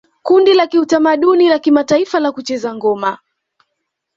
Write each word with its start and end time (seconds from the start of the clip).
Kundi 0.23 0.53
la 0.53 0.67
kitamaduni 0.67 1.49
la 1.49 1.59
kimataifa 1.59 2.19
la 2.19 2.31
kucheza 2.31 2.75
ngoma 2.75 3.17